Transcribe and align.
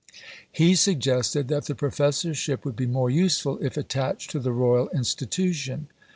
He 0.51 0.73
suggested 0.73 1.47
that 1.49 1.65
the 1.65 1.75
Professorship 1.75 2.65
would 2.65 2.75
be 2.75 2.87
more 2.87 3.11
useful 3.11 3.59
if 3.59 3.77
attached 3.77 4.31
to 4.31 4.39
the 4.39 4.51
Royal 4.51 4.89
Institution. 4.89 5.89